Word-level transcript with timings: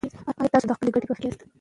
ایا 0.39 0.51
تاسو 0.53 0.67
د 0.67 0.71
خپلې 0.77 0.89
ګټې 0.95 1.07
په 1.09 1.15
فکر 1.17 1.21
کې 1.21 1.29
یاست. 1.29 1.39